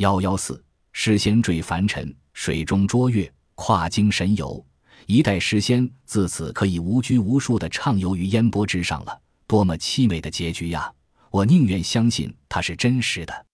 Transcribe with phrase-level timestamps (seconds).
[0.00, 4.64] 幺幺四，诗仙坠凡尘，水中捉月，跨经神游。
[5.04, 10.90] 一代诗仙自此可以无拘无束地畅游于烟波之上了，多么凄美的结局呀！
[11.30, 13.46] 我宁愿相信它是真实的。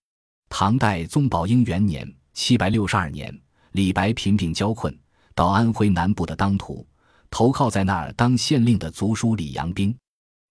[0.49, 3.37] 唐代宗宝应元年（七百六十二年），
[3.73, 4.97] 李白贫病交困，
[5.35, 6.87] 到安徽南部的当涂，
[7.29, 9.93] 投靠在那儿当县令的族叔李阳冰。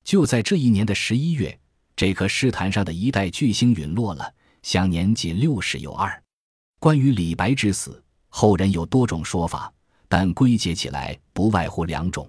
[0.04, 1.58] 就在这一年的十一月，
[1.96, 4.34] 这颗诗坛上的一代巨星陨落了，
[4.66, 6.24] 享年仅六十有二。
[6.80, 9.72] 关于李白之死，后人有多种说法。
[10.08, 12.28] 但归结起来不外乎两种，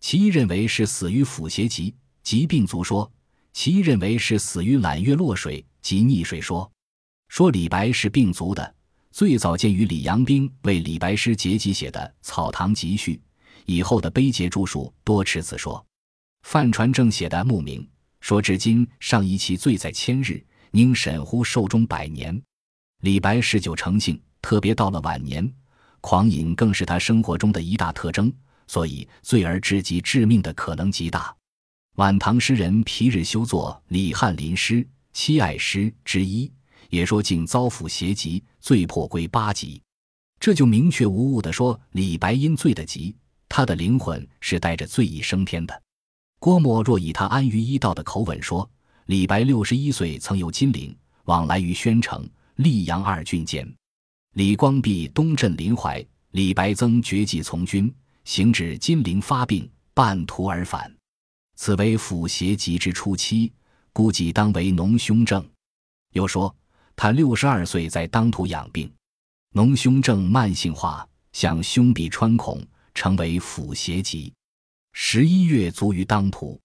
[0.00, 3.10] 其一认为是死于腐邪疾，疾病足说；
[3.52, 6.70] 其一认为是死于揽月落水及溺水说。
[7.26, 8.72] 说李白是病足的，
[9.10, 13.16] 最早见于李阳冰为李白诗结集写的《草堂集序》，
[13.66, 15.84] 以后的碑碣著述多持此说。
[16.44, 17.84] 范传正写的墓铭，
[18.20, 20.40] 说至今尚遗其罪在千日，
[20.76, 22.42] 宁审乎寿终百年。
[23.02, 25.48] 李白嗜酒成性，特别到了晚年。
[26.00, 28.32] 狂饮更是他生活中的一大特征，
[28.66, 31.32] 所以醉而致疾致命的可能极大。
[31.94, 36.52] 晚唐诗人皮日休作《李翰林诗》七爱诗之一，
[36.90, 39.80] 也说竟遭腐邪疾，醉破归八级。
[40.40, 43.14] 这就明确无误地说，李白因醉的急，
[43.48, 45.82] 他的灵魂是带着醉意升天的。
[46.40, 48.68] 郭沫若以他安于医道的口吻说，
[49.06, 53.70] 李白六十一岁曾有金陵，往来于宣城、溧阳二郡间。
[54.32, 57.94] 李光弼东镇临淮，李白曾绝迹从军，
[58.24, 60.90] 行至金陵发病，半途而返。
[61.54, 63.52] 此为腐邪疾之初期，
[63.92, 65.46] 估计当为脓胸症。
[66.14, 66.54] 又说
[66.96, 68.90] 他六十二岁在当涂养病，
[69.52, 72.58] 脓胸症慢性化，向胸壁穿孔，
[72.94, 74.32] 成为腐邪疾。
[74.94, 76.58] 十一月卒于当涂。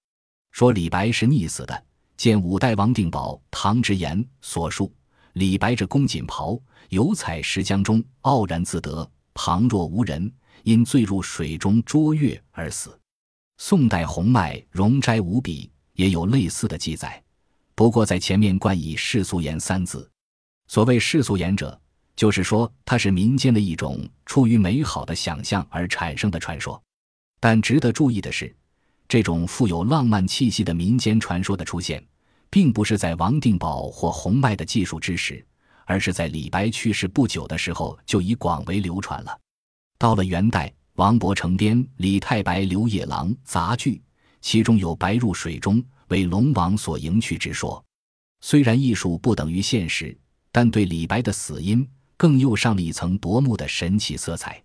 [0.51, 1.83] 说李白是溺死的。
[2.19, 4.93] 见五代王定保《唐直言》所述。
[5.31, 10.29] 李白着公锦袍，游采石江中，傲然自得，旁若无人，
[10.63, 12.99] 因醉入水中捉月而死。
[13.57, 17.23] 宋代洪迈《容斋五笔》也有类似的记载，
[17.73, 20.11] 不过在前面冠以世俗言三字。
[20.67, 21.79] 所谓世俗言者，
[22.17, 26.83] 就是说它是民间的一种出于美好的想象而产生的传说。
[27.39, 28.53] 但值得注意的是，
[29.09, 32.01] 这种富有浪漫气息的民间传说的出现。
[32.51, 35.45] 并不是在王定保或洪迈的技术之时，
[35.85, 39.39] 而是在李白去世不久的时候就已广为流传了。
[39.99, 43.91] 到了元代，王伯成编《李太白刘野郎杂剧》，
[44.41, 47.83] 其中有白入水中为龙王所迎去之说。
[48.41, 50.17] 虽然艺术不等于现实，
[50.51, 51.87] 但对李白的死因
[52.17, 54.59] 更又上了一层夺目的神奇色彩。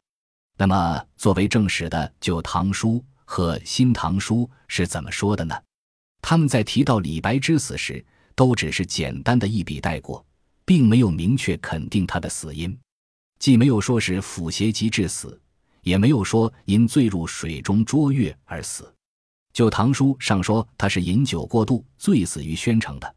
[0.56, 2.92] 那么，作为正史的《旧唐书》
[3.24, 5.54] 和《新唐书》是怎么说的呢？
[6.22, 8.04] 他们在提到李白之死时，
[8.34, 10.24] 都只是简单的一笔带过，
[10.64, 12.76] 并没有明确肯定他的死因，
[13.38, 15.40] 既没有说是腐邪疾致死，
[15.82, 18.90] 也没有说因醉入水中捉月而死。
[19.52, 23.14] 就唐书上说他是饮酒过度醉死于宣城的，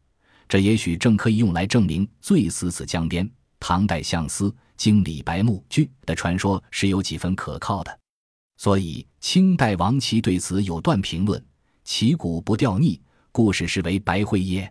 [0.48, 3.28] 这也许正可以用来证明醉死此江边。
[3.58, 7.98] 唐代相思经李白墓居的传说是有几分可靠的，
[8.56, 11.44] 所以清代王琦对此有段评论。
[11.84, 13.00] 其骨不掉腻，
[13.32, 14.70] 故事是为白灰耶？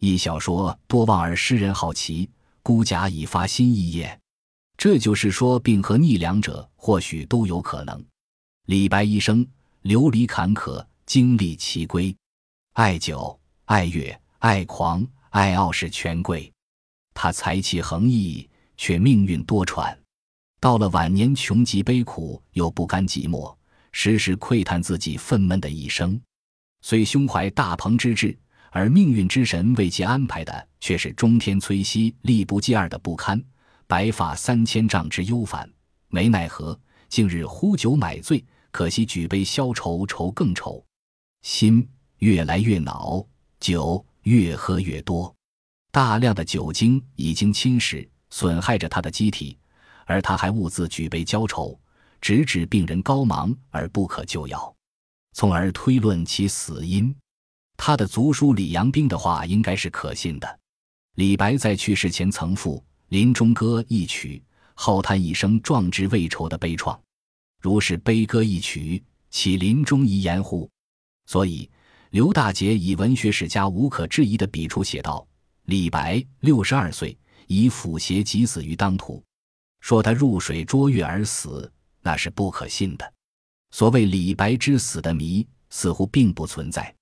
[0.00, 2.28] 一小说多望而诗人好奇，
[2.62, 4.18] 孤贾已发新意耶？
[4.76, 8.04] 这就是说，病和逆两者或许都有可能。
[8.66, 9.46] 李白一生
[9.82, 12.14] 流离坎坷，经历奇归，
[12.74, 16.52] 爱酒、爱乐、爱狂、爱傲是权贵。
[17.14, 19.96] 他才气横溢，却命运多舛。
[20.60, 23.52] 到了晚年，穷极悲苦，又不甘寂寞，
[24.00, 26.20] 时时窥探自己愤懑的一生。
[26.82, 28.38] 虽胸怀大鹏之志，
[28.70, 33.42] 而命运之神为其安排的却是中天摧兮、力不济二的不堪，
[33.88, 35.68] 白发三千丈之忧烦。
[36.10, 36.78] 没奈何，
[37.08, 40.80] 近日呼酒买醉，可惜举杯消愁，愁更愁。
[41.42, 41.84] 心
[42.18, 43.26] 越来越恼，
[43.58, 45.34] 酒越喝越多，
[45.90, 49.58] 大量的酒精已经侵蚀、损害着他的机体，
[50.06, 51.76] 而他还兀自举杯浇愁，
[52.20, 54.74] 直指病人高忙而不可救药。
[55.32, 57.14] 从而推论其死因，
[57.76, 60.58] 他的族叔李阳冰的话应该是可信的。
[61.14, 62.76] 李白在去世前曾赋
[63.08, 64.42] 《临终歌》一曲，
[64.74, 66.98] 浩叹一生壮志未酬的悲怆。
[67.60, 70.68] 如是悲歌一曲，岂临终遗言乎？
[71.26, 71.68] 所以
[72.10, 75.26] 刘大杰以文学史家无可置疑的笔触写道
[75.66, 79.22] ：“李白六十二岁，以腐邪疾死于当涂。
[79.80, 81.70] 说他入水捉月而死，
[82.08, 83.12] 那是不可信的。”
[83.70, 86.94] 所谓李白之死的谜似乎并不存在，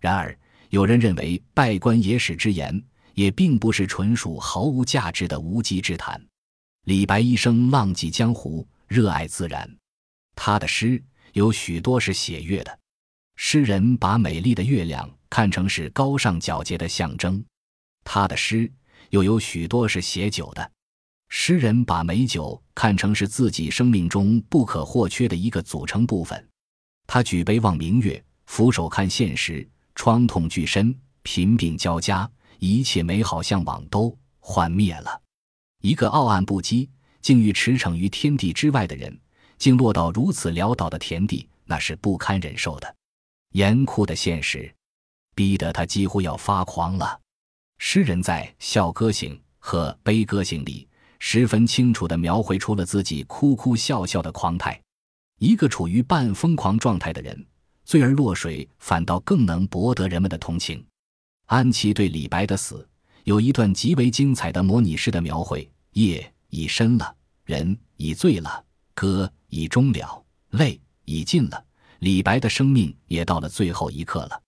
[0.00, 0.36] 然而
[0.70, 2.82] 有人认为拜官野史之言
[3.12, 6.18] 也并不是纯属毫无价值的无稽之谈。
[6.84, 9.68] 李白一生浪迹江湖，热爱自然，
[10.34, 11.02] 他的诗
[11.34, 12.78] 有许多是写月的。
[13.36, 17.44] 诗人把美丽的月亮看成是高尚皎洁的象征，
[18.04, 18.72] 他的诗
[19.10, 20.72] 又有许多是写酒的。
[21.38, 26.48] 诗人把美酒看成是自己生命中不可或缺的一个组成部分。
[27.06, 32.28] 他举杯望明月，俯首看现实，创痛俱深，贫病交加。
[32.58, 35.20] 一切美好向往都幻灭了。
[35.82, 36.88] 一个傲岸不羁、
[37.20, 39.16] 竟欲驰骋于天地之外的人，
[39.58, 42.96] 竟落到如此潦倒的田地，那是不堪忍受的。
[43.52, 44.74] 严酷的现实，
[45.34, 47.20] 逼得他几乎要发狂了。
[47.78, 54.80] 诗人在《笑歌行》和《悲歌行》里，十分清楚地描绘出了自己哭哭笑笑的狂态。
[55.38, 57.46] 一个处于半疯狂状态的人，
[57.84, 60.84] 醉而落水，反倒更能博得人们的同情。
[61.46, 62.88] 安琪对李白的死
[63.24, 67.14] 有一段极为精彩的模拟式的描绘：夜已深了，
[67.44, 68.64] 人已醉了，
[68.94, 71.64] 歌已终了，泪已尽了，
[71.98, 74.42] 李白的生命也到了最后一刻了。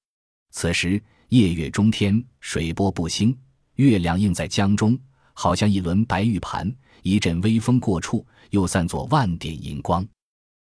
[0.51, 3.37] 此时夜月中天，水波不兴，
[3.75, 4.99] 月亮映在江中，
[5.41, 6.69] 好像一轮白玉盘，
[7.05, 10.05] 一阵微风过处，又散作万点银光，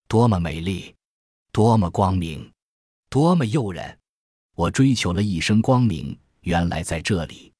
[0.06, 0.94] 多么美丽，
[1.50, 2.48] 多么光明，
[3.10, 3.98] 多么诱人！
[4.54, 6.16] 我追求了一生光明。
[6.42, 7.52] 原来在这里，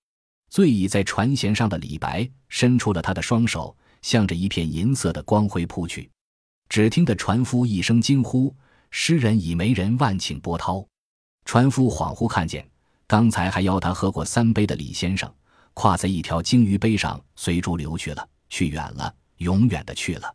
[0.49, 6.09] 醉倚在船舷上的李白伸出了他的双手，向着一片银色的光辉扑去。
[6.69, 8.55] 只听得船夫一声惊呼
[8.93, 10.87] ：“诗人已没人，万顷波涛。”
[11.45, 12.65] 船夫恍惚看见，
[13.09, 15.35] 刚才还邀他喝过三杯的李先生，
[15.81, 20.35] 跨在一条鲸鱼背上，随逐流去了，去远了，永远的去了。